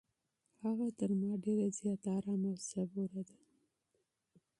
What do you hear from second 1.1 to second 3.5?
ما ډېره زیاته ارامه او صبوره ده.